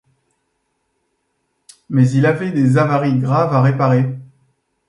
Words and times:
Mais 1.91 2.09
il 2.09 2.25
avait 2.25 2.51
des 2.51 2.79
avaries 2.79 3.19
graves 3.19 3.53
à 3.53 3.61
réparer. 3.61 4.17